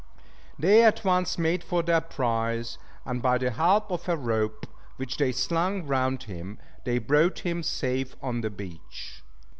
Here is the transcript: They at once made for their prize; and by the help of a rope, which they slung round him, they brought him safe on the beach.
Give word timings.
They 0.57 0.81
at 0.83 1.05
once 1.05 1.37
made 1.37 1.63
for 1.63 1.83
their 1.83 2.01
prize; 2.01 2.79
and 3.05 3.21
by 3.21 3.37
the 3.37 3.51
help 3.51 3.91
of 3.91 4.09
a 4.09 4.17
rope, 4.17 4.65
which 4.97 5.17
they 5.17 5.31
slung 5.31 5.85
round 5.85 6.23
him, 6.23 6.57
they 6.85 6.97
brought 6.97 7.41
him 7.45 7.61
safe 7.61 8.15
on 8.19 8.41
the 8.41 8.49
beach. 8.49 9.21